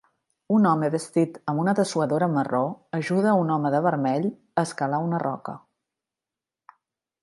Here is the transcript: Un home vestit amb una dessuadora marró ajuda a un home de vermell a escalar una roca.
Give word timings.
Un 0.53 0.63
home 0.69 0.87
vestit 0.95 1.37
amb 1.53 1.63
una 1.65 1.75
dessuadora 1.81 2.31
marró 2.37 2.63
ajuda 3.01 3.31
a 3.35 3.37
un 3.45 3.55
home 3.59 3.75
de 3.77 3.85
vermell 3.91 4.29
a 4.31 4.67
escalar 4.69 5.05
una 5.11 5.25
roca. 5.29 5.59